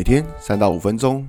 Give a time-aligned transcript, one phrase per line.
[0.00, 1.28] 每天三到五分钟，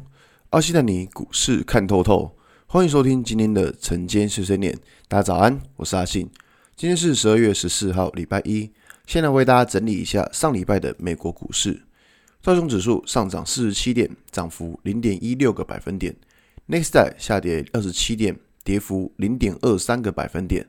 [0.52, 2.38] 阿信带你股市看透透。
[2.68, 4.74] 欢迎收听今天的晨间碎碎念。
[5.10, 6.30] 大家早安，我是阿信。
[6.78, 8.72] 今天是十二月十四号，礼拜一。
[9.06, 11.82] 先来为大家整理一下上礼拜的美国股市。
[12.42, 16.16] 道琼指数上涨四十七点，涨幅零点一六个百分点。
[16.68, 20.66] 纳斯达克下跌二十七点，跌幅零点二三个百分点。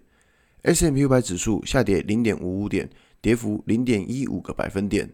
[0.63, 5.09] S&P 五百指数下跌零点五五点，跌幅零点一五个百分点。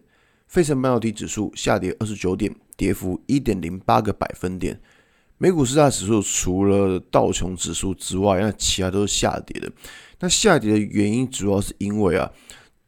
[0.49, 4.81] 费城半导体指数下跌二十九点，跌幅一点零八个百分点。
[5.37, 9.71] 美股四大指数除了道琼指数之外，那其他都是下跌的。
[10.19, 12.31] 那下跌的原因主要是因为啊，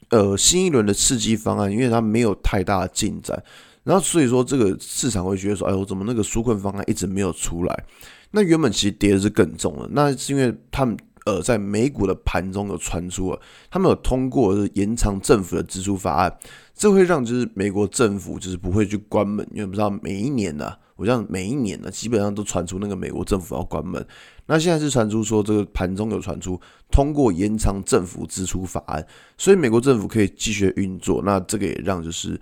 [0.10, 3.42] 呃，新一轮的刺激方案，因为它没有太大的进展，
[3.84, 7.86] 然后所以说这个市场会觉得说，哎呦，怎么那个纾困方案一直没有出来？
[8.32, 10.98] 那原本其实跌的是更重的，那是因为他们。
[11.26, 13.40] 呃，在美股的盘中有传出了，
[13.70, 16.36] 他们有通过延长政府的支出法案，
[16.74, 24.04] 这会让就是美国政府就是不会去关门，因为不知道每一年呢、啊，我像每一年呢、基本上都传出那个美国政府要关门。
[24.48, 29.06] 那现在是传出说这个盘中有传出通过延长政府支出法案，
[29.38, 31.22] 所以美国政府可以继续运作。
[31.24, 32.40] 那这个也让就是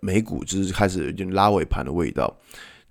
[0.00, 2.34] 美股就是开始有点拉尾盘的味道。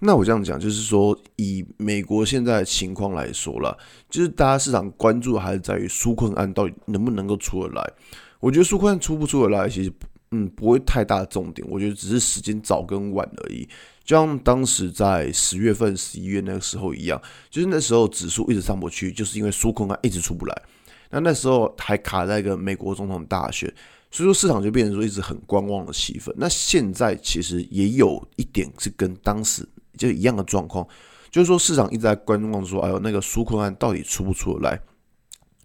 [0.05, 3.77] 那我这样讲，就是说，以美国现在的情况来说了，
[4.09, 7.93] 就是大家市场关注还是在于纾困案到底能不能够出得来。
[8.41, 9.93] 我觉得纾困案出不出得来，其实
[10.31, 13.65] 嗯不会太大的重点，我觉得只是时间早跟晚而已。
[14.03, 20.61] 就像当时在十月份、十一月那个时候一样，就是那时候指数一直上不去，就是因为纾困案一直出不来。
[21.11, 23.73] 那那时候还卡在一个美国总统大选，
[24.11, 26.33] 所以说市场就变成说一直很观望的气氛。
[26.35, 29.65] 那现在其实也有一点是跟当时。
[29.97, 30.87] 就一样的状况，
[31.29, 34.79] 就是说市场一直在观望，说，哎呦，那个纾困案到底出不出得来？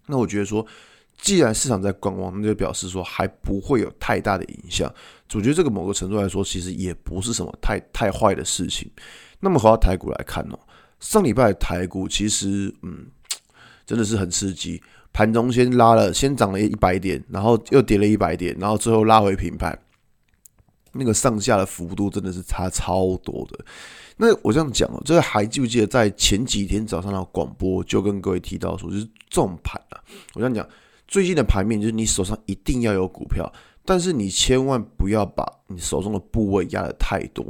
[0.07, 0.65] 那我觉得说，
[1.17, 4.91] 既然市场在观望，那就表示说还不会有太大的影响。
[5.33, 8.89] 我觉得这个某个程度来说，其实也不是什么太太坏的事情。
[9.39, 10.59] 那么回到台股来看哦，
[10.99, 13.07] 上礼拜的台股其实嗯，
[13.85, 14.81] 真的是很刺激，
[15.13, 19.77] 盘中先拉了，先涨了一百点，然后又跌了一百点，然后最后拉回平盘。
[20.93, 23.63] 那个上下的幅度真的是差超多的。
[24.21, 30.03] 那我这样讲哦，就是还记不记得在前几天早上的广播就跟各位提到说，就是这种盘啊，
[30.33, 30.67] 我这样讲，
[31.07, 33.49] 最近的盘面就是你手上一定要有股票，
[33.85, 37.45] 但是你千万不要把你手中的部位压得太多，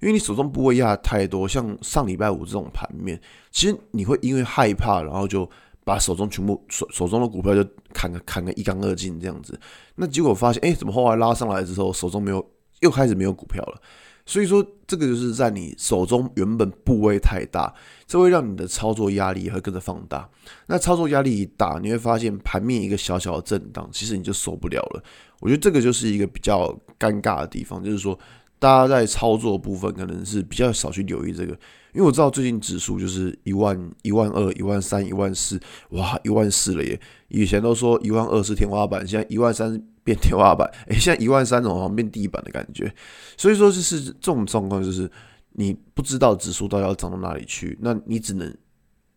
[0.00, 3.20] 因为你手中部位压得太多，像上礼拜五这种盘面，
[3.50, 5.46] 其实你会因为害怕，然后就
[5.84, 9.60] 把手中全部手手中的股票就砍个砍个一干二净这样子，
[9.94, 12.42] 那结果发现，哎，怎么后来拉上来之后，手中没有。
[12.80, 13.80] 又开始没有股票了，
[14.26, 17.72] 所以说这个就是在你手中原本部位太大，
[18.06, 20.26] 这会让你的操作压力也会跟着放大。
[20.66, 25.02] 那操作压力一大，你会发现盘面一个小小的震荡，其实你就受不了了。
[25.40, 26.68] 我觉得这个就是一个比较
[26.98, 28.18] 尴尬的地方，就是说
[28.58, 31.52] 大家在操作部分可能是比较少去留意这个，
[31.92, 36.98] 因为我知道最近指数就是一万、一万二、一万三、一万四，哇，一万四了耶！
[37.28, 39.82] 以前都说一万二是天花板，现在一万三。
[40.04, 42.94] 变天花板，诶，现在一万三种好像变地板的感觉，
[43.36, 45.10] 所以说就是这种状况，就是
[45.52, 48.54] 你不知道指数到底要涨到哪里去，那你只能，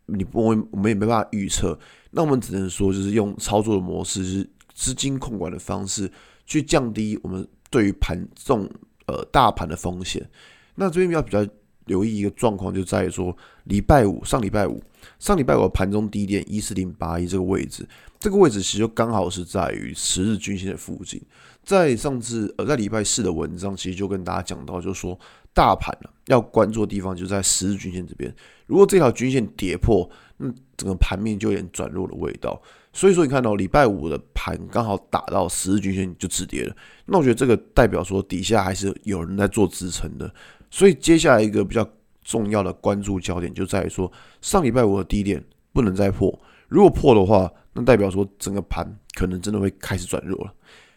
[0.06, 1.78] 你不会，我们也没办法预测，
[2.10, 6.10] 那我们只能说就是用操作的模式，就是资金控管的方式
[6.46, 8.68] 去降低我们对于盘这种
[9.06, 10.26] 呃大盘的风险。
[10.74, 11.46] 那这边要比较
[11.88, 14.80] 留意一个状况，就在于说礼拜五上礼拜五
[15.18, 17.84] 上礼拜五盘中低点一四零八一这个位置。
[18.20, 21.20] 这个位置其实就刚好是在于十日均线的附近。
[21.64, 25.18] 在上次呃，在礼拜四的文章，其实就跟大家讲到，就是说
[25.52, 28.34] 大盘呢要关注的地方就在十日均线这边。
[28.66, 32.60] 如果这条均线跌破，那整个盘面就有点转弱的味道。
[32.92, 36.74] 所以说，你看到礼拜五的盘刚好打到十日均线就止跌了。
[37.06, 40.32] 那我觉得这个代表说底下还是有人在做支撑的。
[40.70, 41.88] 所以接下来一个比较
[42.22, 45.42] 重要的关注焦点就在于说，上礼拜五的低点
[45.72, 46.38] 不能再破。
[46.68, 50.52] 如果破的话，那代表说整个盘可能真的会开始转弱了，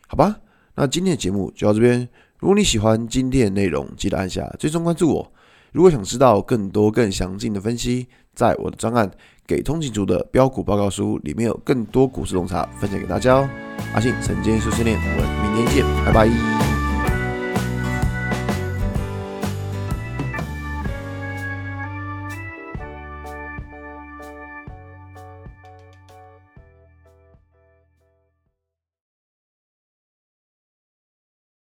[0.07, 0.35] 好吧？
[0.75, 2.07] 那今天的节目就到这边。
[2.39, 5.31] 如果你喜欢今天的内容，记得按下追踪关注我。
[5.71, 9.07] 如果想知道更多更详尽的分析，在我的专案
[9.45, 13.49] 《给通勤族的标股报告书》里面有更多股市洞察分享给大家哦。
[13.93, 16.70] 阿信晨间碎碎念，我们明天见，拜拜。